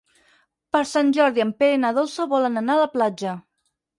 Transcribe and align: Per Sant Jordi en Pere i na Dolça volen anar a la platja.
Per 0.75 0.79
Sant 0.91 1.11
Jordi 1.17 1.43
en 1.43 1.51
Pere 1.59 1.77
i 1.77 1.81
na 1.83 1.93
Dolça 1.99 2.27
volen 2.33 2.57
anar 2.63 2.79
a 2.79 2.83
la 2.85 2.91
platja. 2.97 3.37